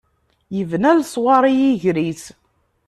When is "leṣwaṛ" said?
0.99-1.43